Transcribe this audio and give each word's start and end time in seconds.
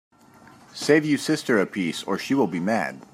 Save 0.73 1.05
you 1.05 1.15
sister 1.19 1.59
a 1.59 1.67
piece, 1.67 2.01
or 2.01 2.17
she 2.17 2.33
will 2.33 2.47
be 2.47 2.59
mad. 2.59 3.05